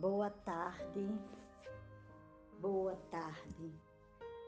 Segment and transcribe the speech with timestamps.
[0.00, 1.10] Boa tarde,
[2.60, 3.74] boa tarde.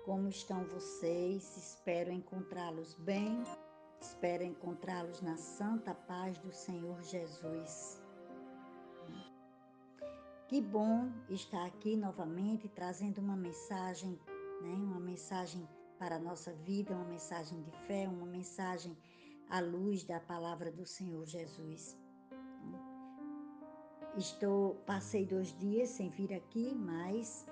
[0.04, 1.56] Como estão vocês?
[1.56, 3.42] Espero encontrá-los bem,
[4.00, 8.00] espero encontrá-los na santa paz do Senhor Jesus.
[10.46, 14.20] Que bom estar aqui novamente trazendo uma mensagem,
[14.62, 14.72] né?
[14.72, 18.96] Uma mensagem para a nossa vida, uma mensagem de fé, uma mensagem
[19.48, 21.99] à luz da palavra do Senhor Jesus.
[24.16, 27.46] Estou, passei dois dias sem vir aqui, mas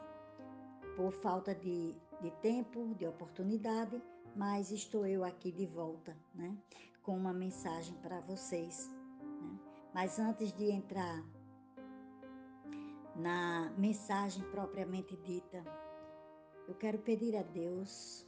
[0.96, 4.02] por falta de, de tempo, de oportunidade,
[4.34, 6.56] mas estou eu aqui de volta, né?
[7.02, 8.90] Com uma mensagem para vocês.
[9.20, 9.58] Né?
[9.94, 11.24] Mas antes de entrar
[13.14, 15.64] na mensagem propriamente dita,
[16.66, 18.26] eu quero pedir a Deus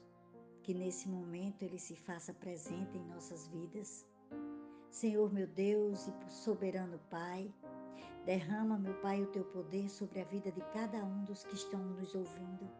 [0.63, 4.07] que nesse momento Ele se faça presente em nossas vidas.
[4.91, 7.53] Senhor meu Deus e soberano Pai,
[8.31, 11.81] Derrama, meu Pai, o teu poder sobre a vida de cada um dos que estão
[11.81, 12.71] nos ouvindo.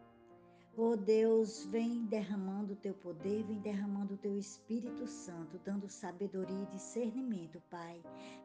[0.77, 6.63] Oh Deus, vem derramando o teu poder, vem derramando o teu Espírito Santo, dando sabedoria
[6.63, 8.01] e discernimento, Pai,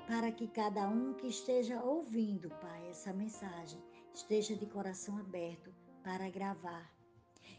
[0.08, 3.80] para que cada um que esteja ouvindo, Pai, essa mensagem,
[4.12, 6.92] esteja de coração aberto para gravar.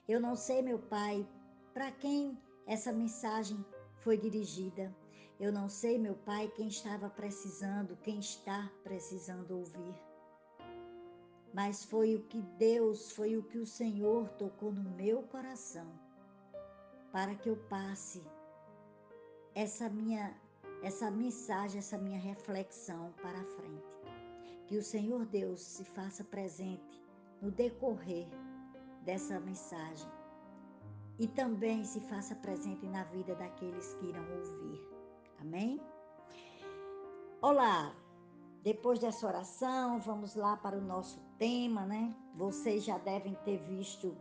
[0.06, 1.26] Eu não sei, meu Pai,
[1.74, 3.66] para quem essa mensagem
[4.02, 4.94] foi dirigida.
[5.40, 9.96] Eu não sei, meu Pai, quem estava precisando, quem está precisando ouvir.
[11.54, 15.88] Mas foi o que Deus, foi o que o Senhor tocou no meu coração
[17.12, 18.24] para que eu passe
[19.54, 20.36] essa minha
[20.84, 23.98] essa mensagem, essa minha reflexão para a frente.
[24.68, 27.02] Que o Senhor Deus se faça presente
[27.42, 28.28] no decorrer
[29.04, 30.10] dessa mensagem
[31.18, 34.98] e também se faça presente na vida daqueles que irão ouvir.
[35.40, 35.80] Amém?
[37.42, 37.96] Olá!
[38.64, 42.14] Depois dessa oração, vamos lá para o nosso tema, né?
[42.36, 44.18] Vocês já devem ter visto,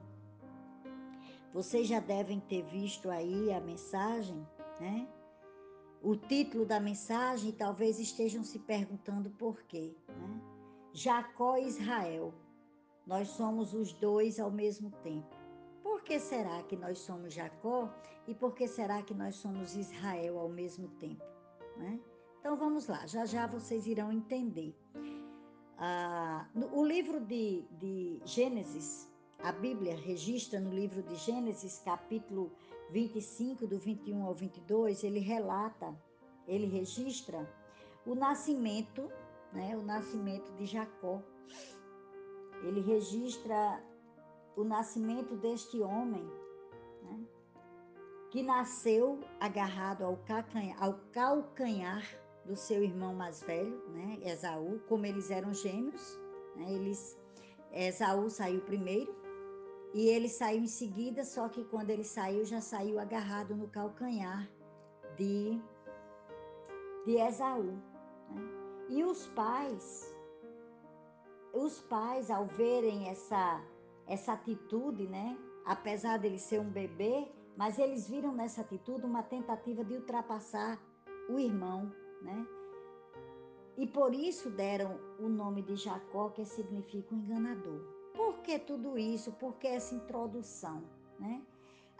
[1.52, 4.46] vocês já devem ter visto aí a mensagem,
[4.78, 5.08] né?
[6.02, 10.40] O título da mensagem, talvez estejam se perguntando por quê, né?
[10.92, 12.32] Jacó e Israel.
[13.06, 15.35] Nós somos os dois ao mesmo tempo.
[15.96, 17.88] Por que será que nós somos Jacó
[18.28, 21.24] e por que será que nós somos Israel ao mesmo tempo?
[21.78, 21.98] Né?
[22.38, 24.76] Então vamos lá, já já vocês irão entender.
[25.78, 29.10] Ah, o livro de, de Gênesis,
[29.42, 32.52] a Bíblia registra no livro de Gênesis, capítulo
[32.90, 35.98] 25, do 21 ao 22, ele relata,
[36.46, 37.50] ele registra
[38.04, 39.10] o nascimento,
[39.50, 41.22] né, o nascimento de Jacó.
[42.62, 43.82] Ele registra
[44.56, 46.24] o nascimento deste homem,
[47.02, 47.24] né,
[48.30, 52.02] que nasceu agarrado ao calcanhar, ao calcanhar,
[52.44, 56.18] do seu irmão mais velho, né, Esaú, como eles eram gêmeos,
[56.54, 57.18] né, eles,
[57.72, 59.14] Esaú saiu primeiro
[59.92, 64.48] e ele saiu em seguida, só que quando ele saiu, já saiu agarrado no calcanhar
[65.16, 65.60] de,
[67.04, 67.78] de Esaú.
[68.30, 68.42] Né?
[68.90, 70.14] E os pais,
[71.52, 73.60] os pais, ao verem essa
[74.06, 75.36] essa atitude, né?
[75.64, 80.78] Apesar dele ser um bebê, mas eles viram nessa atitude uma tentativa de ultrapassar
[81.28, 82.46] o irmão, né?
[83.76, 87.80] E por isso deram o nome de Jacó, que significa o enganador.
[88.14, 89.32] Por que tudo isso?
[89.32, 90.82] Por que essa introdução,
[91.18, 91.42] né?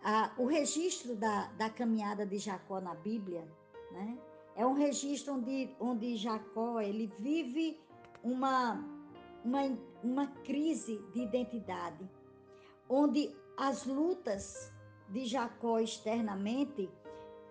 [0.03, 3.47] Ah, o registro da, da caminhada de Jacó na Bíblia,
[3.93, 4.19] né?
[4.55, 7.79] É um registro onde, onde Jacó ele vive
[8.23, 8.96] uma
[9.47, 9.63] uma,
[10.03, 12.11] uma crise de identidade,
[12.89, 14.73] onde as lutas
[15.09, 16.91] de Jacó externamente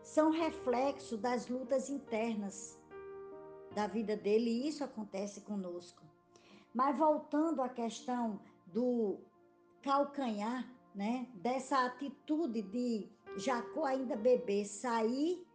[0.03, 2.77] são reflexo das lutas internas
[3.73, 6.03] da vida dele, e isso acontece conosco.
[6.73, 9.17] Mas voltando à questão do
[9.81, 15.45] calcanhar, né, dessa atitude de Jacó ainda bebê sair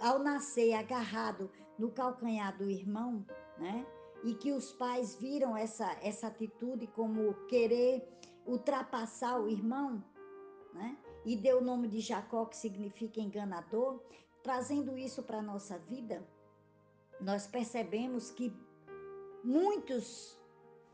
[0.00, 3.24] ao nascer agarrado no calcanhar do irmão,
[3.58, 3.86] né?
[4.24, 8.06] E que os pais viram essa, essa atitude como querer
[8.46, 10.02] ultrapassar o irmão,
[10.72, 10.96] né?
[11.24, 14.00] E deu o nome de Jacó, que significa enganador,
[14.42, 16.26] trazendo isso para a nossa vida,
[17.20, 18.56] nós percebemos que
[19.44, 20.38] muitos,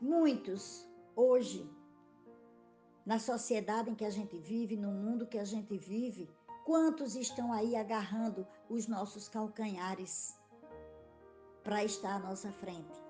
[0.01, 0.85] muitos
[1.15, 1.69] hoje,
[3.05, 6.29] na sociedade em que a gente vive, no mundo que a gente vive,
[6.65, 10.35] quantos estão aí agarrando os nossos calcanhares
[11.63, 13.04] para estar à nossa frente?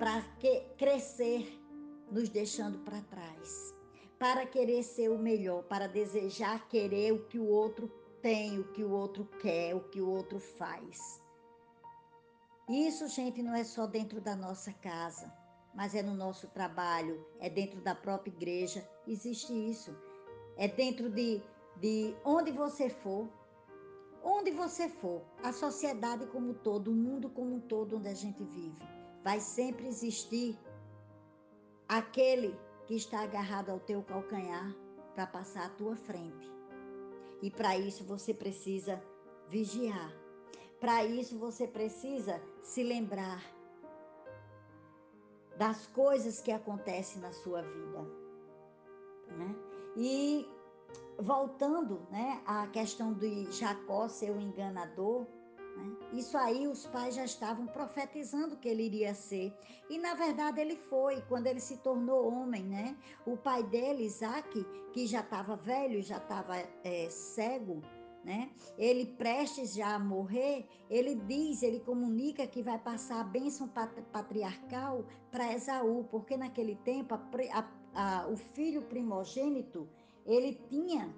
[0.00, 0.22] Para
[0.78, 1.62] crescer
[2.10, 3.74] nos deixando para trás,
[4.18, 7.86] para querer ser o melhor, para desejar querer o que o outro
[8.22, 11.20] tem, o que o outro quer, o que o outro faz.
[12.66, 15.30] Isso, gente, não é só dentro da nossa casa,
[15.74, 18.88] mas é no nosso trabalho, é dentro da própria igreja.
[19.06, 19.94] Existe isso.
[20.56, 21.42] É dentro de,
[21.76, 23.28] de onde você for.
[24.24, 28.44] Onde você for, a sociedade como todo, o mundo como um todo onde a gente
[28.44, 28.76] vive,
[29.22, 30.58] vai sempre existir
[31.88, 34.74] aquele que está agarrado ao teu calcanhar
[35.14, 36.50] para passar à tua frente.
[37.42, 39.02] E para isso você precisa
[39.48, 40.12] vigiar.
[40.78, 43.42] Para isso você precisa se lembrar
[45.56, 48.02] das coisas que acontecem na sua vida.
[49.36, 49.54] Né?
[49.96, 50.48] E
[51.18, 55.26] voltando né, à questão de Jacó ser o enganador,
[56.12, 59.52] isso aí os pais já estavam profetizando que ele iria ser.
[59.88, 62.96] E na verdade ele foi, quando ele se tornou homem, né?
[63.26, 67.80] O pai dele, Isaac, que já estava velho, já estava é, cego,
[68.24, 68.50] né?
[68.76, 73.68] Ele prestes já a morrer, ele diz, ele comunica que vai passar a bênção
[74.12, 77.20] patriarcal para Esaú, porque naquele tempo a,
[77.52, 79.88] a, a, o filho primogênito
[80.26, 81.14] ele tinha,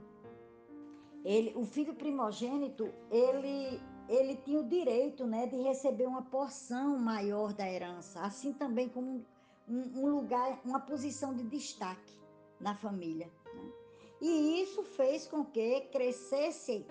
[1.25, 3.81] ele, o filho primogênito, ele,
[4.15, 9.25] ele tinha o direito, né, de receber uma porção maior da herança, assim também como
[9.69, 12.21] um, um lugar, uma posição de destaque
[12.61, 13.31] na família.
[13.55, 13.73] Né?
[14.21, 16.87] E isso fez com que crescesse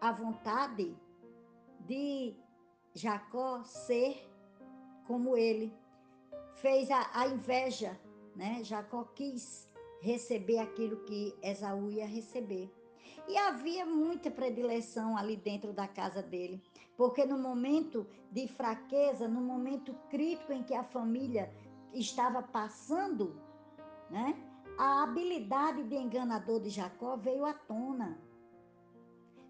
[0.00, 0.96] a vontade
[1.80, 2.34] de
[2.94, 4.26] Jacó ser
[5.06, 5.72] como ele.
[6.54, 7.98] Fez a, a inveja,
[8.36, 8.62] né?
[8.62, 9.68] Jacó quis
[10.00, 12.70] receber aquilo que Esaú ia receber.
[13.30, 16.60] E havia muita predileção ali dentro da casa dele,
[16.96, 21.48] porque no momento de fraqueza, no momento crítico em que a família
[21.94, 23.40] estava passando,
[24.10, 24.36] né?
[24.76, 28.18] A habilidade de enganador de Jacó veio à tona.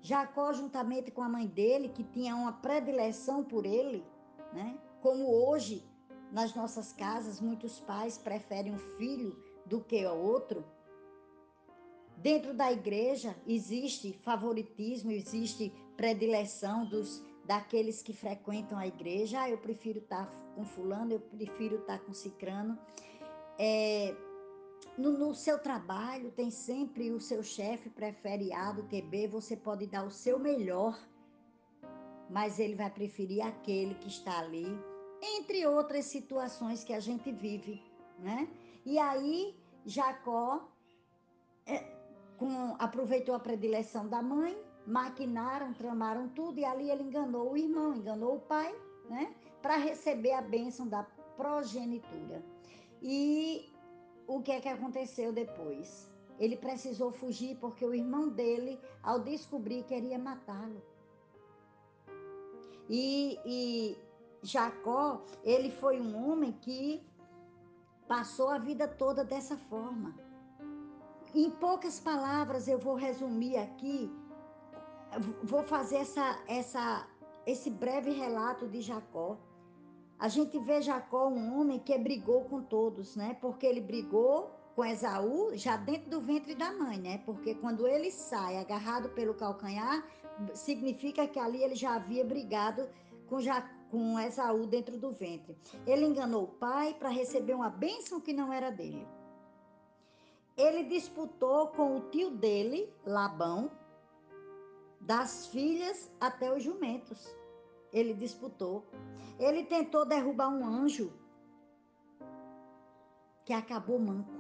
[0.03, 4.05] Jacó, juntamente com a mãe dele, que tinha uma predileção por ele,
[4.53, 4.79] né?
[5.01, 5.89] Como hoje,
[6.31, 10.67] nas nossas casas, muitos pais preferem um filho do que o outro.
[12.23, 19.41] Dentro da igreja existe favoritismo, existe predileção dos daqueles que frequentam a igreja.
[19.41, 22.79] Ah, eu prefiro estar com fulano, eu prefiro estar com cicrano.
[23.59, 24.15] É,
[24.99, 29.57] no, no, seu trabalho tem sempre o seu chefe prefere A do que B, você
[29.57, 30.99] pode dar o seu melhor,
[32.29, 34.67] mas ele vai preferir aquele que está ali,
[35.23, 37.83] entre outras situações que a gente vive,
[38.19, 38.47] né?
[38.85, 39.57] E aí
[39.87, 40.71] Jacó
[41.67, 42.00] é,
[42.41, 44.57] com, aproveitou a predileção da mãe,
[44.87, 48.75] maquinaram, tramaram tudo, e ali ele enganou o irmão, enganou o pai,
[49.11, 49.35] né?
[49.61, 51.03] Para receber a bênção da
[51.37, 52.43] progenitura.
[53.03, 53.71] E
[54.27, 56.11] o que é que aconteceu depois?
[56.39, 60.83] Ele precisou fugir porque o irmão dele, ao descobrir, queria matá-lo.
[62.89, 63.99] E, e
[64.43, 67.07] Jacó, ele foi um homem que
[68.09, 70.15] passou a vida toda dessa forma.
[71.35, 74.11] Em poucas palavras, eu vou resumir aqui,
[75.45, 77.07] vou fazer essa, essa,
[77.47, 79.39] esse breve relato de Jacó.
[80.19, 83.37] A gente vê Jacó um homem que brigou com todos, né?
[83.41, 87.19] Porque ele brigou com Esaú já dentro do ventre da mãe, né?
[87.25, 90.05] Porque quando ele sai agarrado pelo calcanhar,
[90.53, 92.89] significa que ali ele já havia brigado
[93.29, 93.39] com
[93.91, 95.57] com Esaú dentro do ventre.
[95.87, 99.07] Ele enganou o pai para receber uma bênção que não era dele.
[100.61, 103.71] Ele disputou com o tio dele, Labão,
[105.01, 107.35] das filhas até os jumentos.
[107.91, 108.85] Ele disputou.
[109.39, 111.11] Ele tentou derrubar um anjo
[113.47, 114.39] que acabou manco.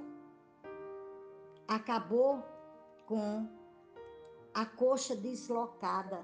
[1.66, 2.44] Acabou
[3.06, 3.48] com
[4.52, 6.22] a coxa deslocada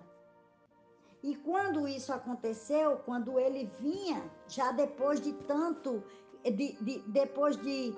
[1.23, 6.01] e quando isso aconteceu, quando ele vinha, já depois de tanto,
[6.45, 7.93] de, de, depois de,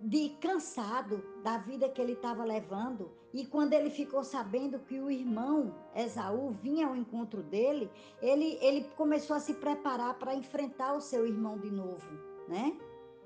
[0.00, 5.10] de cansado da vida que ele estava levando, e quando ele ficou sabendo que o
[5.10, 11.00] irmão Esaú vinha ao encontro dele, ele, ele começou a se preparar para enfrentar o
[11.00, 12.06] seu irmão de novo,
[12.48, 12.78] né?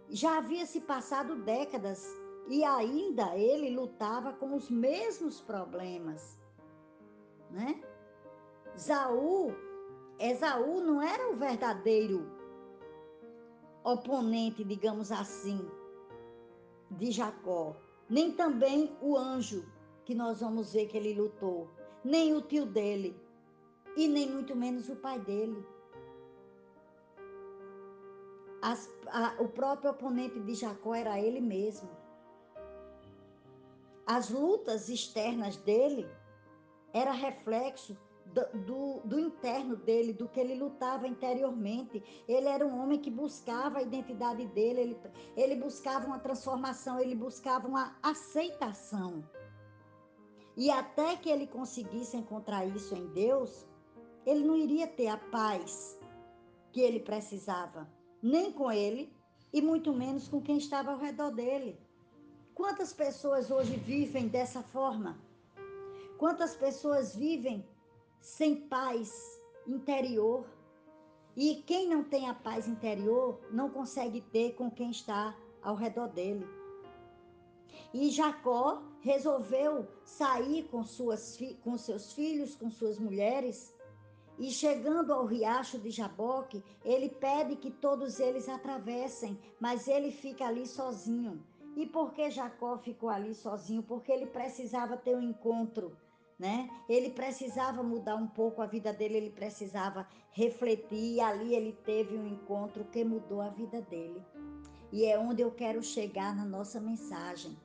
[0.08, 2.06] Já havia se passado décadas
[2.48, 6.38] e ainda ele lutava com os mesmos problemas,
[7.50, 7.80] né?
[8.76, 9.54] Zaú,
[10.18, 12.28] Esaú não era o verdadeiro
[13.84, 15.68] oponente, digamos assim,
[16.90, 17.76] de Jacó,
[18.08, 19.64] nem também o anjo
[20.04, 21.70] que nós vamos ver que ele lutou,
[22.02, 23.16] nem o tio dele
[23.96, 25.64] e nem muito menos o pai dele.
[28.62, 31.88] As, a, o próprio oponente de Jacó era ele mesmo.
[34.06, 36.08] As lutas externas dele
[36.92, 37.96] era reflexo
[38.32, 42.02] do, do, interno dele, do que ele lutava interiormente.
[42.28, 44.96] Ele era um homem que buscava a identidade dele, ele,
[45.36, 49.24] ele buscava uma transformação, ele buscava uma aceitação.
[50.56, 53.66] E até que ele conseguisse encontrar isso em Deus,
[54.26, 55.98] ele não iria ter a paz
[56.72, 57.88] que ele precisava,
[58.22, 59.12] nem com ele
[59.52, 61.78] e muito menos com quem estava ao redor dele.
[62.54, 65.18] Quantas pessoas hoje vivem dessa forma?
[66.18, 67.64] Quantas pessoas vivem
[68.20, 70.46] sem paz interior?
[71.36, 76.08] E quem não tem a paz interior não consegue ter com quem está ao redor
[76.08, 76.46] dele.
[77.92, 83.74] E Jacó resolveu sair com, suas, com seus filhos, com suas mulheres,
[84.40, 90.46] e chegando ao riacho de Jaboque, ele pede que todos eles atravessem, mas ele fica
[90.46, 91.44] ali sozinho.
[91.76, 93.82] E por que Jacó ficou ali sozinho?
[93.82, 95.94] Porque ele precisava ter um encontro,
[96.40, 96.68] né?
[96.88, 102.16] Ele precisava mudar um pouco a vida dele, ele precisava refletir, e ali ele teve
[102.16, 104.24] um encontro que mudou a vida dele.
[104.90, 107.58] E é onde eu quero chegar na nossa mensagem.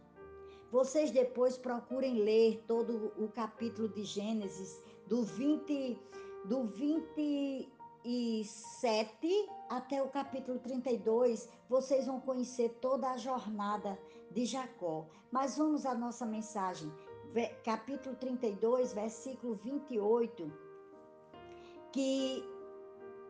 [0.69, 5.97] Vocês depois procurem ler todo o capítulo de Gênesis, do 20
[6.43, 13.97] do 27 até o capítulo 32, vocês vão conhecer toda a jornada
[14.31, 15.07] de Jacó.
[15.31, 16.91] Mas vamos à nossa mensagem.
[17.63, 20.51] Capítulo 32, versículo 28,
[21.91, 22.43] que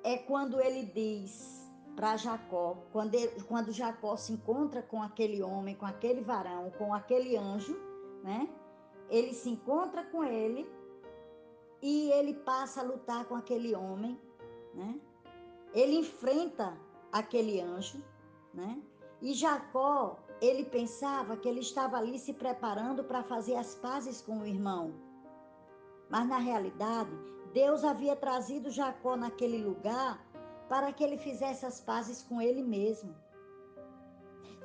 [0.03, 5.85] é quando ele diz para Jacó, quando, quando Jacó se encontra com aquele homem, com
[5.85, 7.75] aquele varão, com aquele anjo,
[8.23, 8.47] né?
[9.09, 10.69] Ele se encontra com ele
[11.81, 14.19] e ele passa a lutar com aquele homem,
[14.73, 14.99] né?
[15.73, 16.77] Ele enfrenta
[17.11, 18.03] aquele anjo,
[18.53, 18.81] né?
[19.21, 24.39] E Jacó, ele pensava que ele estava ali se preparando para fazer as pazes com
[24.39, 24.93] o irmão.
[26.09, 27.11] Mas na realidade,
[27.53, 30.23] Deus havia trazido Jacó naquele lugar
[30.67, 33.15] para que ele fizesse as pazes com ele mesmo.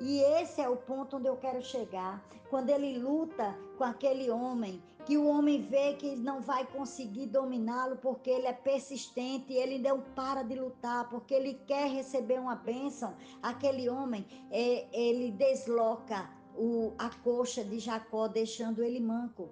[0.01, 2.25] E esse é o ponto onde eu quero chegar.
[2.49, 7.97] Quando ele luta com aquele homem, que o homem vê que não vai conseguir dominá-lo
[7.97, 13.15] porque ele é persistente, ele não para de lutar, porque ele quer receber uma bênção,
[13.43, 19.49] aquele homem, é, ele desloca o, a coxa de Jacó, deixando ele manco.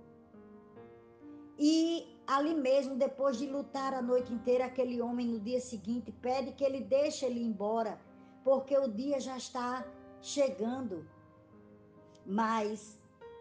[1.60, 6.53] E ali mesmo, depois de lutar a noite inteira, aquele homem no dia seguinte pede
[6.53, 8.00] que ele deixe ele embora,
[8.44, 9.86] porque o dia já está
[10.21, 11.07] chegando.
[12.25, 12.97] Mas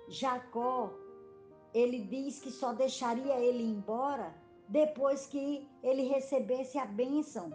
[0.08, 0.92] Jacó,
[1.74, 4.34] ele diz que só deixaria ele embora
[4.68, 7.50] depois que ele recebesse a bênção.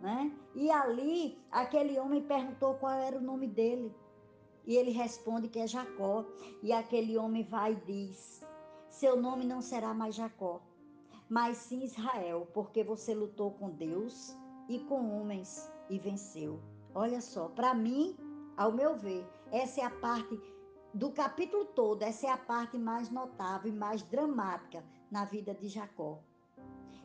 [0.00, 0.32] Né?
[0.54, 3.94] E ali, aquele homem perguntou qual era o nome dele.
[4.66, 6.24] E ele responde que é Jacó.
[6.62, 8.42] E aquele homem vai e diz:
[8.90, 10.60] Seu nome não será mais Jacó,
[11.28, 14.36] mas sim Israel, porque você lutou com Deus
[14.68, 16.60] e com homens e venceu.
[16.98, 18.16] Olha só, para mim,
[18.56, 20.40] ao meu ver, essa é a parte
[20.94, 25.68] do capítulo todo, essa é a parte mais notável e mais dramática na vida de
[25.68, 26.20] Jacó.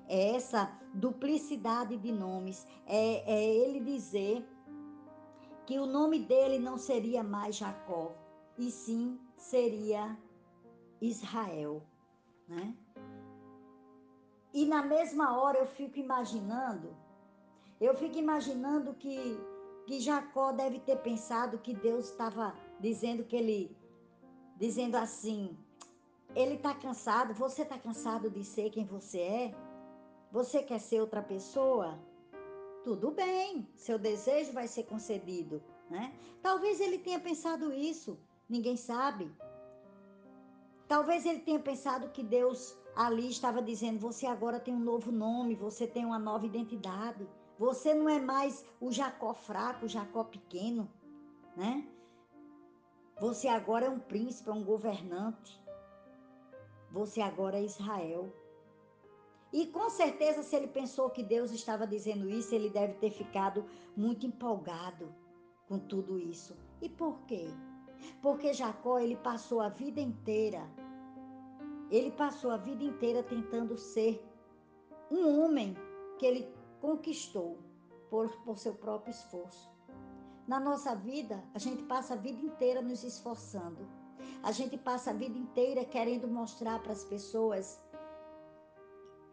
[0.07, 4.47] É essa duplicidade de nomes, é, é ele dizer
[5.65, 8.13] que o nome dele não seria mais Jacó,
[8.57, 10.17] e sim seria
[11.01, 11.83] Israel,
[12.47, 12.73] né?
[14.53, 16.95] E na mesma hora eu fico imaginando,
[17.81, 19.37] eu fico imaginando que
[19.85, 23.75] que Jacó deve ter pensado que Deus estava dizendo que ele,
[24.57, 25.57] dizendo assim,
[26.35, 29.55] ele está cansado, você está cansado de ser quem você é?
[30.31, 31.99] Você quer ser outra pessoa?
[32.83, 36.13] Tudo bem, seu desejo vai ser concedido, né?
[36.41, 38.17] Talvez ele tenha pensado isso,
[38.49, 39.31] ninguém sabe.
[40.87, 45.55] Talvez ele tenha pensado que Deus ali estava dizendo: você agora tem um novo nome,
[45.55, 47.27] você tem uma nova identidade.
[47.61, 50.89] Você não é mais o Jacó fraco, o Jacó pequeno,
[51.55, 51.87] né?
[53.19, 55.61] Você agora é um príncipe, é um governante.
[56.91, 58.33] Você agora é Israel.
[59.53, 63.63] E com certeza, se ele pensou que Deus estava dizendo isso, ele deve ter ficado
[63.95, 65.13] muito empolgado
[65.67, 66.57] com tudo isso.
[66.81, 67.47] E por quê?
[68.23, 70.67] Porque Jacó, ele passou a vida inteira,
[71.91, 74.19] ele passou a vida inteira tentando ser
[75.11, 75.77] um homem
[76.17, 77.59] que ele conquistou
[78.09, 79.71] por, por seu próprio esforço.
[80.47, 83.87] Na nossa vida, a gente passa a vida inteira nos esforçando.
[84.43, 87.79] A gente passa a vida inteira querendo mostrar para as pessoas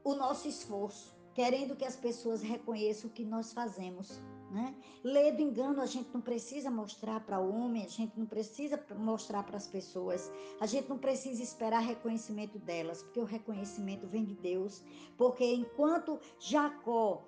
[0.05, 4.21] o nosso esforço, querendo que as pessoas reconheçam o que nós fazemos.
[4.51, 4.75] Né?
[5.03, 9.43] Do engano, a gente não precisa mostrar para o homem, a gente não precisa mostrar
[9.43, 14.35] para as pessoas, a gente não precisa esperar reconhecimento delas, porque o reconhecimento vem de
[14.35, 14.83] Deus.
[15.19, 17.27] Porque enquanto Jacó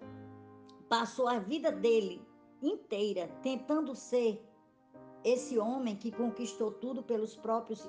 [0.89, 2.27] passou a vida dele
[2.63, 4.43] inteira tentando ser
[5.23, 7.89] esse homem que conquistou tudo pelos próprios,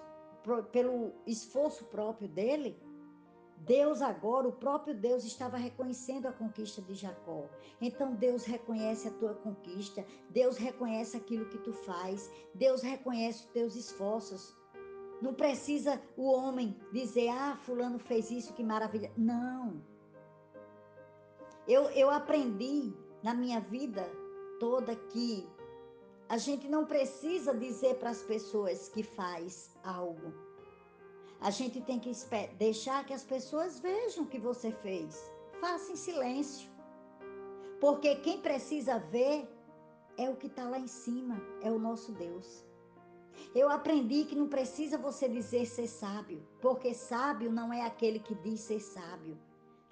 [0.72, 2.78] pelo esforço próprio dele,
[3.66, 7.46] Deus agora, o próprio Deus estava reconhecendo a conquista de Jacó.
[7.80, 13.52] Então Deus reconhece a tua conquista, Deus reconhece aquilo que tu faz, Deus reconhece os
[13.52, 14.56] teus esforços.
[15.22, 19.12] Não precisa o homem dizer, ah, fulano fez isso, que maravilha.
[19.16, 19.80] Não.
[21.68, 22.92] Eu, eu aprendi
[23.22, 24.10] na minha vida
[24.60, 25.48] toda que
[26.28, 30.51] a gente não precisa dizer para as pessoas que faz algo.
[31.42, 32.12] A gente tem que
[32.58, 35.20] deixar que as pessoas vejam o que você fez.
[35.60, 36.70] Faça em silêncio.
[37.80, 39.50] Porque quem precisa ver
[40.18, 42.64] é o que está lá em cima, é o nosso Deus.
[43.56, 48.36] Eu aprendi que não precisa você dizer ser sábio, porque sábio não é aquele que
[48.36, 49.36] diz ser sábio.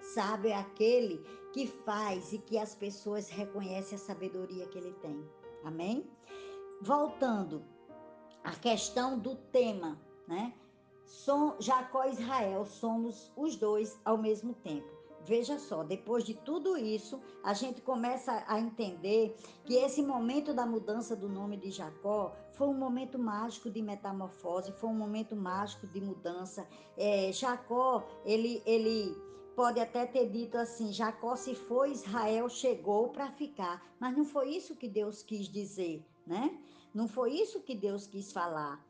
[0.00, 1.18] Sábio é aquele
[1.52, 5.28] que faz e que as pessoas reconhecem a sabedoria que ele tem.
[5.64, 6.08] Amém?
[6.80, 7.64] Voltando
[8.44, 10.54] à questão do tema, né?
[11.10, 14.88] Som, Jacó e Israel somos os dois ao mesmo tempo.
[15.24, 20.64] Veja só, depois de tudo isso, a gente começa a entender que esse momento da
[20.64, 25.84] mudança do nome de Jacó foi um momento mágico de metamorfose, foi um momento mágico
[25.88, 26.64] de mudança.
[26.96, 29.12] É, Jacó, ele, ele
[29.56, 33.84] pode até ter dito assim: Jacó se foi, Israel chegou para ficar.
[33.98, 36.56] Mas não foi isso que Deus quis dizer, né?
[36.94, 38.88] Não foi isso que Deus quis falar.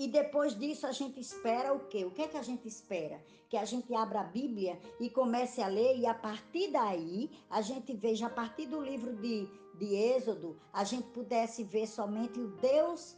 [0.00, 2.06] E depois disso a gente espera o quê?
[2.06, 3.22] O que é que a gente espera?
[3.50, 7.60] Que a gente abra a Bíblia e comece a ler e a partir daí a
[7.60, 9.46] gente veja, a partir do livro de,
[9.78, 13.14] de Êxodo, a gente pudesse ver somente o Deus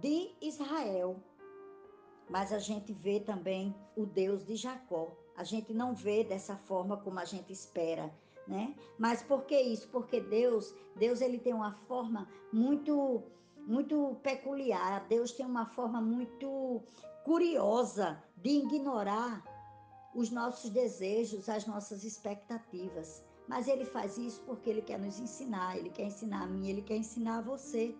[0.00, 1.16] de Israel.
[2.30, 5.10] Mas a gente vê também o Deus de Jacó.
[5.36, 8.14] A gente não vê dessa forma como a gente espera,
[8.46, 8.76] né?
[8.96, 9.88] Mas por que isso?
[9.88, 13.24] Porque Deus, Deus ele tem uma forma muito
[13.66, 15.06] muito peculiar.
[15.08, 16.82] Deus tem uma forma muito
[17.24, 19.42] curiosa de ignorar
[20.14, 23.24] os nossos desejos, as nossas expectativas.
[23.48, 26.82] Mas ele faz isso porque ele quer nos ensinar, ele quer ensinar a mim, ele
[26.82, 27.96] quer ensinar a você.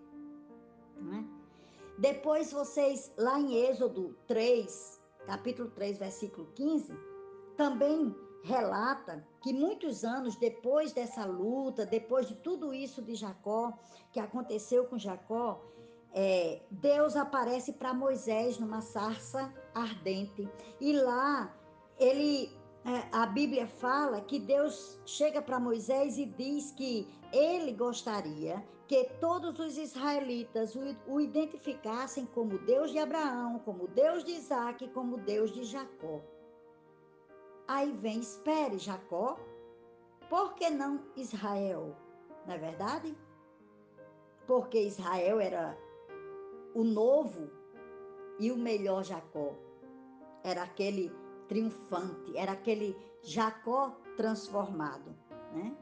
[0.99, 1.23] Não é?
[1.99, 6.91] Depois vocês, lá em Êxodo 3, capítulo 3, versículo 15,
[7.55, 13.73] também relata que muitos anos depois dessa luta, depois de tudo isso de Jacó,
[14.11, 15.61] que aconteceu com Jacó,
[16.13, 20.47] é, Deus aparece para Moisés numa sarça ardente.
[20.79, 21.55] E lá
[21.97, 22.51] ele
[22.85, 29.05] é, a Bíblia fala que Deus chega para Moisés e diz que ele gostaria que
[29.21, 35.17] todos os israelitas o, o, identificassem como Deus de Abraão, como Deus de Isaac, como
[35.17, 36.21] Deus de Jacó.
[37.67, 39.39] Aí vem, espere, Jacó,
[40.29, 41.95] por que não Israel?
[42.45, 43.17] Não é verdade?
[44.45, 45.77] Porque Israel era
[46.73, 47.49] o novo
[48.39, 49.53] e o melhor Jacó.
[50.43, 51.11] Era aquele
[51.47, 55.15] triunfante, era aquele Jacó transformado,
[55.53, 55.75] né?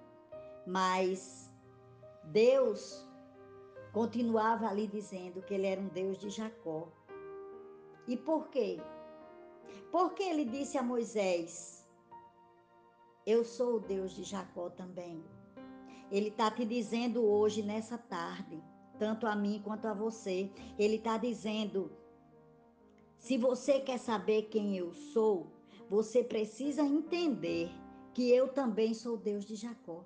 [0.68, 1.52] Mas
[2.26, 3.08] Deus
[3.92, 6.88] continuava ali dizendo que ele era um Deus de Jacó.
[8.08, 8.80] E por quê?
[9.92, 11.86] Porque ele disse a Moisés:
[13.26, 15.24] Eu sou o Deus de Jacó também.
[16.12, 18.62] Ele está te dizendo hoje, nessa tarde,
[19.00, 21.92] tanto a mim quanto a você, ele está dizendo:
[23.18, 25.48] se você quer saber quem eu sou,
[25.90, 27.70] você precisa entender
[28.14, 30.06] que eu também sou Deus de Jacó.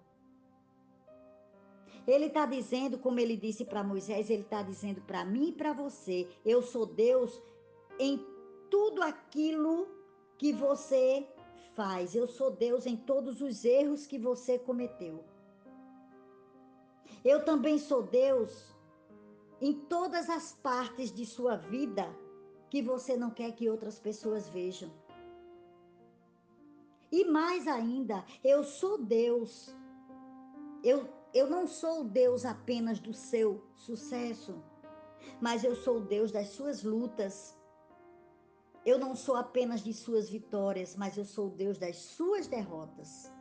[2.07, 5.73] Ele está dizendo, como ele disse para Moisés, ele está dizendo para mim e para
[5.73, 7.41] você: eu sou Deus
[7.97, 8.23] em
[8.75, 9.87] tudo aquilo
[10.37, 11.25] que você
[11.75, 12.13] faz.
[12.13, 15.23] Eu sou Deus em todos os erros que você cometeu.
[17.23, 18.75] Eu também sou Deus
[19.61, 22.05] em todas as partes de sua vida
[22.69, 24.91] que você não quer que outras pessoas vejam.
[27.09, 29.73] E mais ainda, eu sou Deus.
[30.83, 34.61] Eu, eu não sou Deus apenas do seu sucesso,
[35.39, 37.57] mas eu sou Deus das suas lutas,
[38.85, 43.31] eu não sou apenas de suas vitórias, mas eu sou o Deus das suas derrotas.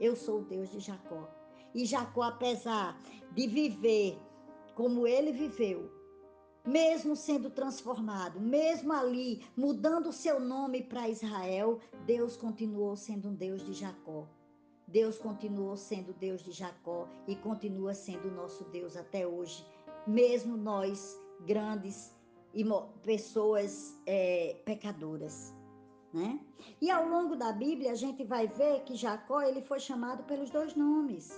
[0.00, 1.28] Eu sou o Deus de Jacó.
[1.74, 2.98] E Jacó, apesar
[3.32, 4.18] de viver
[4.74, 5.90] como ele viveu,
[6.64, 13.34] mesmo sendo transformado, mesmo ali mudando o seu nome para Israel, Deus continuou sendo um
[13.34, 14.26] Deus de Jacó.
[14.88, 19.66] Deus continuou sendo Deus de Jacó e continua sendo o nosso Deus até hoje,
[20.06, 22.15] mesmo nós grandes
[23.02, 25.54] pessoas é, pecadoras.
[26.12, 26.40] Né?
[26.80, 30.50] E ao longo da Bíblia a gente vai ver que Jacó ele foi chamado pelos
[30.50, 31.30] dois nomes.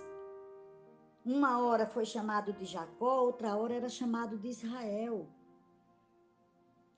[1.25, 5.27] Uma hora foi chamado de Jacó, outra hora era chamado de Israel.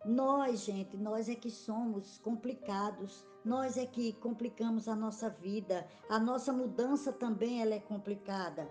[0.05, 6.19] Nós, gente, nós é que somos complicados, nós é que complicamos a nossa vida, a
[6.19, 8.71] nossa mudança também ela é complicada.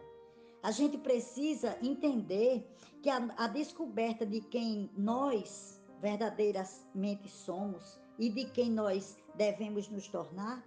[0.61, 2.69] A gente precisa entender
[3.01, 10.07] que a, a descoberta de quem nós verdadeiramente somos e de quem nós devemos nos
[10.07, 10.63] tornar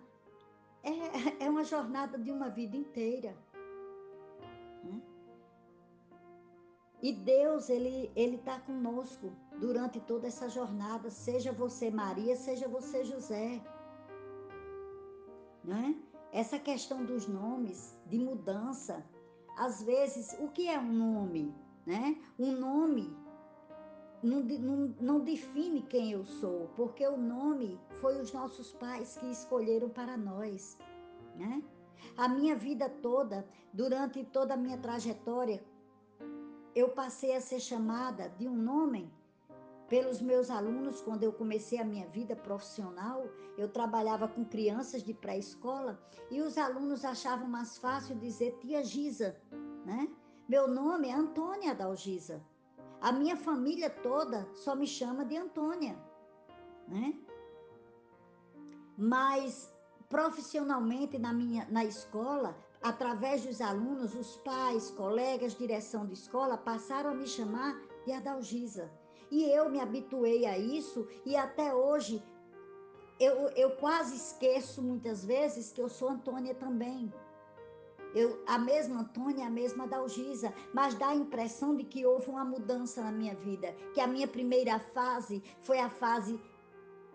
[0.83, 3.37] é, é uma jornada de uma vida inteira.
[4.83, 5.00] Né?
[7.00, 13.61] E Deus, Ele está conosco durante toda essa jornada, seja você Maria, seja você José.
[15.62, 15.96] Né?
[16.33, 19.05] Essa questão dos nomes, de mudança,
[19.56, 21.54] às vezes, o que é um nome?
[21.86, 22.16] Né?
[22.38, 23.14] Um nome
[24.22, 29.26] não, não, não define quem eu sou, porque o nome foi os nossos pais que
[29.26, 30.78] escolheram para nós.
[31.36, 31.62] Né?
[32.16, 35.62] A minha vida toda, durante toda a minha trajetória,
[36.74, 39.12] eu passei a ser chamada de um nome
[39.92, 43.28] pelos meus alunos quando eu comecei a minha vida profissional.
[43.59, 46.00] Eu trabalhava com crianças de pré-escola
[46.31, 49.37] e os alunos achavam mais fácil dizer tia Giza,
[49.85, 50.09] né?
[50.48, 52.42] Meu nome é Antônia Dalgisa.
[53.02, 55.94] A minha família toda só me chama de Antônia,
[56.88, 57.14] né?
[58.96, 59.70] Mas
[60.09, 67.11] profissionalmente na minha na escola, através dos alunos, os pais, colegas, direção de escola passaram
[67.11, 68.90] a me chamar de Adalgisa.
[69.32, 72.22] E eu me habituei a isso e até hoje
[73.18, 77.10] eu, eu quase esqueço muitas vezes que eu sou Antônia também.
[78.14, 82.44] Eu, a mesma Antônia, a mesma Dalgisa, mas dá a impressão de que houve uma
[82.44, 86.38] mudança na minha vida, que a minha primeira fase foi a fase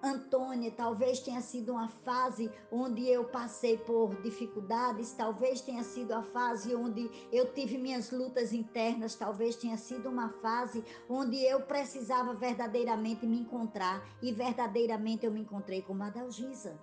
[0.07, 6.23] Antônia, talvez tenha sido uma fase onde eu passei por dificuldades, talvez tenha sido a
[6.23, 12.33] fase onde eu tive minhas lutas internas, talvez tenha sido uma fase onde eu precisava
[12.33, 16.79] verdadeiramente me encontrar e verdadeiramente eu me encontrei com Madalgisa.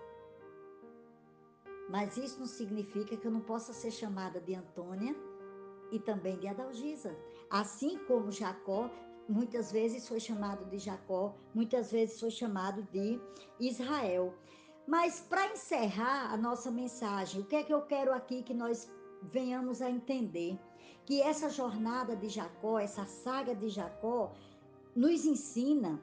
[1.89, 5.15] Mas isso não significa que eu não possa ser chamada de Antônia
[5.91, 7.17] e também de Adalgisa.
[7.51, 8.91] Assim como Jacó
[9.29, 13.21] muitas vezes foi chamado de Jacó, muitas vezes foi chamado de
[13.59, 14.35] Israel.
[14.87, 18.91] Mas para encerrar a nossa mensagem, o que é que eu quero aqui que nós
[19.23, 20.59] venhamos a entender?
[21.07, 24.33] Que essa jornada de Jacó, essa saga de Jacó,
[24.95, 26.01] nos ensina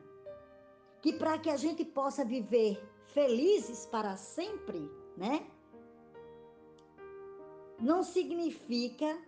[1.01, 5.45] que para que a gente possa viver felizes para sempre, né?
[7.79, 9.19] Não significa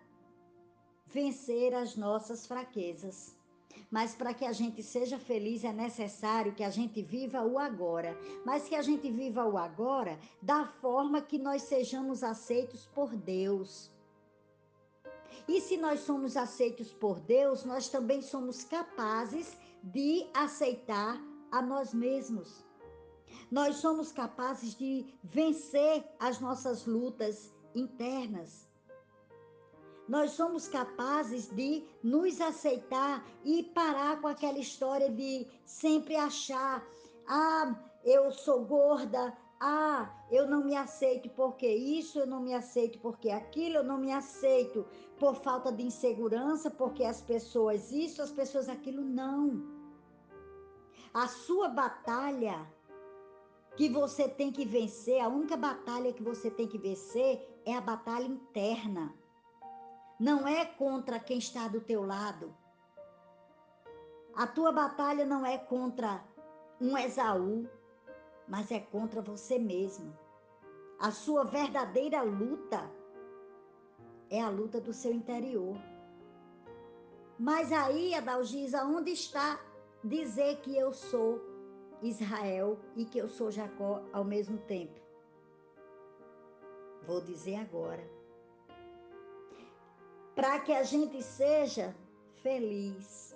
[1.08, 3.36] vencer as nossas fraquezas.
[3.90, 8.18] Mas para que a gente seja feliz é necessário que a gente viva o agora.
[8.46, 13.92] Mas que a gente viva o agora da forma que nós sejamos aceitos por Deus.
[15.48, 21.94] E se nós somos aceitos por Deus, nós também somos capazes de aceitar a nós
[21.94, 22.64] mesmos.
[23.52, 28.73] Nós somos capazes de vencer as nossas lutas internas
[30.08, 36.86] nós somos capazes de nos aceitar e parar com aquela história de sempre achar:
[37.28, 43.00] ah, eu sou gorda, ah, eu não me aceito porque isso, eu não me aceito
[43.00, 44.86] porque aquilo, eu não me aceito
[45.18, 49.02] por falta de insegurança, porque as pessoas isso, as pessoas aquilo.
[49.02, 49.64] Não.
[51.14, 52.68] A sua batalha
[53.78, 57.82] que você tem que vencer, a única batalha que você tem que vencer é a
[57.82, 59.14] batalha interna
[60.20, 62.56] não é contra quem está do teu lado.
[64.36, 66.24] A tua batalha não é contra
[66.80, 67.68] um Esaú,
[68.48, 70.18] mas é contra você mesmo.
[71.00, 72.90] A sua verdadeira luta
[74.30, 75.78] é a luta do seu interior.
[77.38, 79.60] Mas aí, Adalgisa, onde está
[80.04, 81.42] dizer que eu sou
[82.02, 85.00] Israel e que eu sou Jacó ao mesmo tempo?
[87.06, 88.23] Vou dizer agora
[90.36, 91.96] para que a gente seja
[92.42, 93.36] feliz.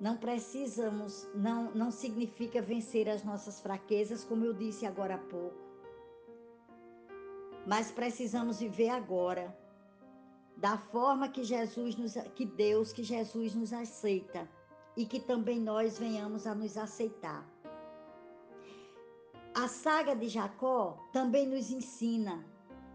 [0.00, 5.58] Não precisamos, não, não significa vencer as nossas fraquezas, como eu disse agora há pouco.
[7.66, 9.54] Mas precisamos viver agora,
[10.56, 14.48] da forma que Jesus nos, que Deus, que Jesus nos aceita
[14.96, 17.46] e que também nós venhamos a nos aceitar.
[19.54, 22.44] a saga de Jacó também nos ensina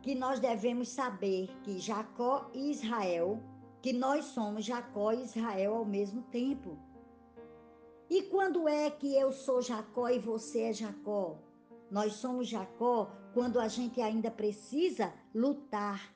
[0.05, 3.41] que nós devemos saber que Jacó e Israel,
[3.81, 6.77] que nós somos Jacó e Israel ao mesmo tempo.
[8.07, 11.39] E quando é que eu sou Jacó e você é Jacó?
[11.89, 16.13] Nós somos Jacó quando a gente ainda precisa lutar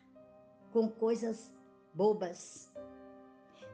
[0.71, 1.51] com coisas
[1.91, 2.71] bobas.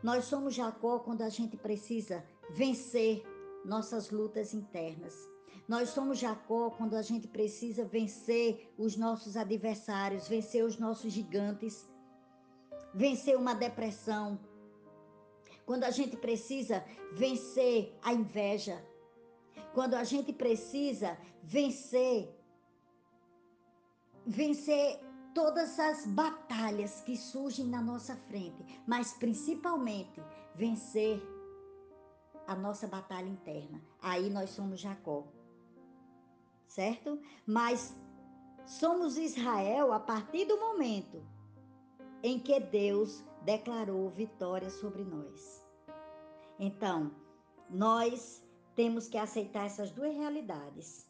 [0.01, 3.21] Nós somos Jacó quando a gente precisa vencer
[3.65, 5.34] nossas lutas internas.
[5.67, 11.89] Nós somos Jacó quando a gente precisa vencer os nossos adversários, vencer os nossos gigantes,
[12.93, 14.39] vencer uma depressão.
[15.65, 18.83] Quando a gente precisa vencer a inveja.
[19.73, 22.31] Quando a gente precisa vencer
[24.27, 24.99] vencer
[25.33, 30.21] todas as batalhas que surgem na nossa frente, mas principalmente
[30.55, 31.21] vencer
[32.47, 33.81] a nossa batalha interna.
[34.01, 35.27] Aí nós somos Jacó
[36.67, 37.19] certo?
[37.45, 37.95] Mas
[38.65, 41.23] somos Israel a partir do momento
[42.23, 45.63] em que Deus declarou vitória sobre nós.
[46.59, 47.11] Então,
[47.69, 48.43] nós
[48.75, 51.07] temos que aceitar essas duas realidades.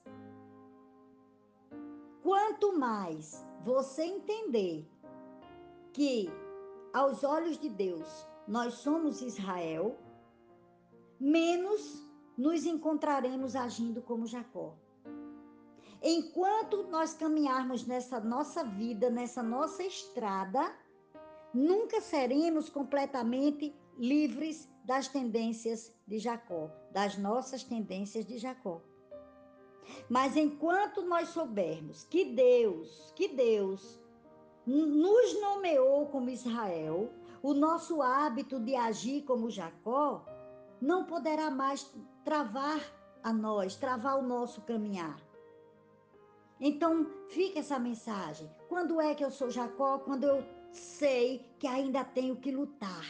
[2.21, 4.89] Quanto mais você entender
[5.93, 6.29] que,
[6.93, 9.97] aos olhos de Deus, nós somos Israel,
[11.19, 12.05] menos
[12.37, 14.75] nos encontraremos agindo como Jacó.
[16.07, 20.71] Enquanto nós caminharmos nessa nossa vida, nessa nossa estrada,
[21.51, 28.83] nunca seremos completamente livres das tendências de Jacó, das nossas tendências de Jacó.
[30.07, 33.99] Mas enquanto nós soubermos que Deus, que Deus
[34.63, 40.23] nos nomeou como Israel, o nosso hábito de agir como Jacó
[40.79, 41.91] não poderá mais
[42.23, 42.79] travar
[43.23, 45.24] a nós, travar o nosso caminhar.
[46.59, 48.49] Então, fica essa mensagem.
[48.69, 49.99] Quando é que eu sou Jacó?
[49.99, 53.05] Quando eu sei que ainda tenho que lutar.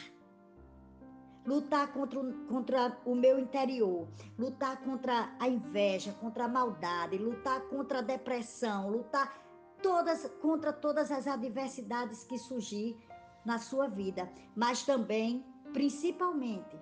[1.45, 7.99] Lutar contra, contra o meu interior, lutar contra a inveja, contra a maldade, lutar contra
[7.99, 9.45] a depressão, lutar
[9.81, 12.97] todas, contra todas as adversidades que surgir
[13.45, 16.75] na sua vida, mas também, principalmente,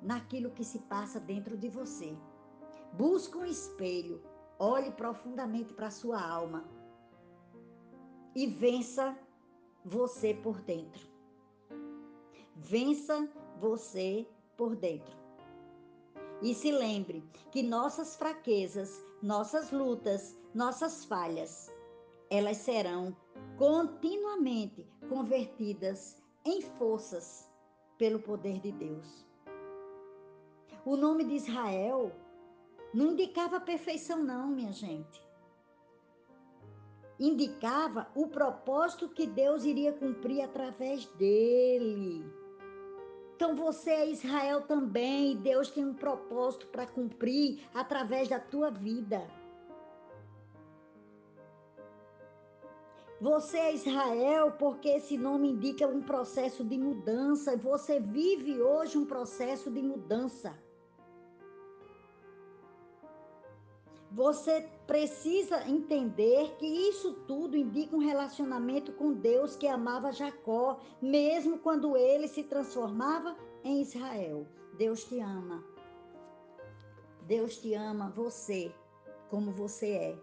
[0.00, 2.16] naquilo que se passa dentro de você.
[2.92, 4.22] Busca um espelho
[4.58, 6.64] Olhe profundamente para a sua alma
[8.34, 9.16] e vença
[9.84, 11.06] você por dentro.
[12.56, 15.16] Vença você por dentro.
[16.42, 21.72] E se lembre que nossas fraquezas, nossas lutas, nossas falhas,
[22.30, 23.16] elas serão
[23.56, 27.48] continuamente convertidas em forças
[27.98, 29.24] pelo poder de Deus.
[30.84, 32.12] O nome de Israel
[32.94, 35.20] não indicava perfeição, não, minha gente.
[37.18, 42.24] Indicava o propósito que Deus iria cumprir através dele.
[43.34, 48.70] Então você é Israel também, e Deus tem um propósito para cumprir através da tua
[48.70, 49.28] vida.
[53.20, 57.56] Você é Israel porque esse nome indica um processo de mudança.
[57.56, 60.56] Você vive hoje um processo de mudança.
[64.14, 71.58] Você precisa entender que isso tudo indica um relacionamento com Deus que amava Jacó, mesmo
[71.58, 74.46] quando ele se transformava em Israel.
[74.78, 75.64] Deus te ama.
[77.22, 78.72] Deus te ama você
[79.28, 80.18] como você é.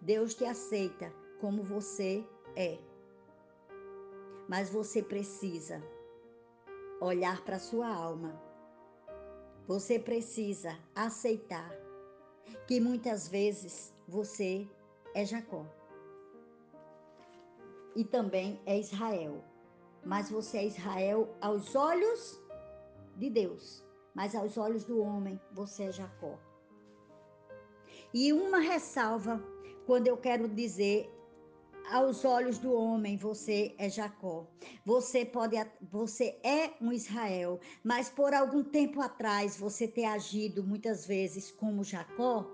[0.00, 2.76] Deus te aceita como você é.
[4.48, 5.80] Mas você precisa
[7.00, 8.42] olhar para sua alma.
[9.68, 11.87] Você precisa aceitar
[12.66, 14.68] que muitas vezes você
[15.14, 15.64] é Jacó.
[17.94, 19.42] E também é Israel.
[20.04, 22.40] Mas você é Israel aos olhos
[23.16, 23.84] de Deus.
[24.14, 26.38] Mas aos olhos do homem, você é Jacó.
[28.12, 29.42] E uma ressalva,
[29.86, 31.10] quando eu quero dizer
[31.90, 34.46] aos olhos do homem você é Jacó.
[34.84, 35.56] Você pode
[35.90, 41.84] você é um Israel, mas por algum tempo atrás você ter agido muitas vezes como
[41.84, 42.46] Jacó,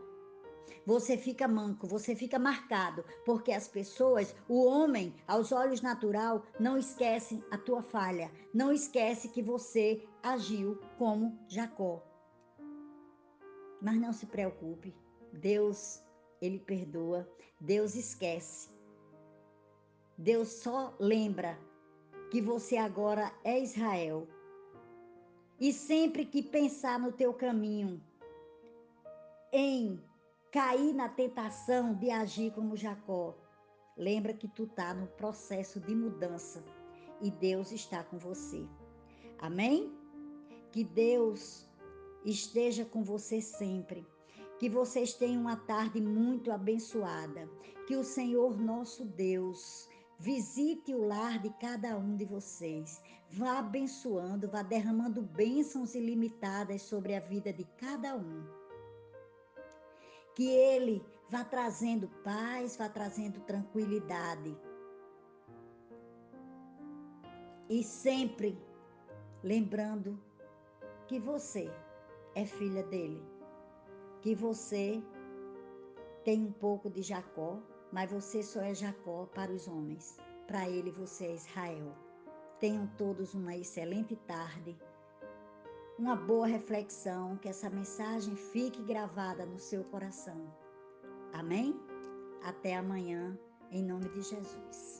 [0.87, 6.77] você fica manco, você fica marcado, porque as pessoas, o homem, aos olhos natural, não
[6.77, 12.03] esquecem a tua falha, não esquece que você agiu como Jacó.
[13.81, 14.94] Mas não se preocupe,
[15.33, 16.03] Deus,
[16.40, 17.27] ele perdoa,
[17.59, 18.74] Deus esquece.
[20.16, 21.59] Deus só lembra
[22.31, 24.27] que você agora é Israel.
[25.61, 28.03] E sempre que pensar no teu caminho
[29.53, 30.00] em
[30.50, 33.35] cair na tentação de agir como Jacó,
[33.96, 36.62] lembra que tu tá no processo de mudança
[37.20, 38.66] e Deus está com você.
[39.38, 39.96] Amém?
[40.72, 41.68] Que Deus
[42.24, 44.07] esteja com você sempre.
[44.59, 47.48] Que vocês tenham uma tarde muito abençoada.
[47.87, 53.03] Que o Senhor nosso Deus visite o lar de cada um de vocês.
[53.31, 58.46] Vá abençoando, vá derramando bênçãos ilimitadas sobre a vida de cada um.
[60.35, 64.57] Que Ele vá trazendo paz, vá trazendo tranquilidade.
[67.68, 68.59] E sempre
[69.42, 70.20] lembrando
[71.07, 71.70] que você
[72.35, 73.22] é filha dele,
[74.20, 75.03] que você
[76.24, 77.61] tem um pouco de Jacó,
[77.94, 80.18] mas você só é Jacó para os homens.
[80.48, 81.94] Para ele você é Israel.
[82.59, 84.76] Tenham todos uma excelente tarde,
[85.96, 90.52] uma boa reflexão, que essa mensagem fique gravada no seu coração.
[91.33, 91.80] Amém?
[92.42, 93.38] Até amanhã,
[93.70, 94.93] em nome de Jesus.